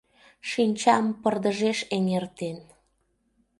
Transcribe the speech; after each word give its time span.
Шинчам 0.49 1.05
пырдыжеш 1.21 1.79
эҥертен. 1.95 2.57